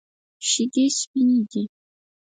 شیدې 0.47 0.85
سپینې 0.99 1.39
دي. 1.51 1.63